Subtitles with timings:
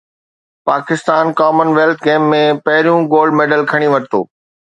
[0.69, 4.19] Pakistan commonwealth games ۾ پهريون gold medal کٽي ورتو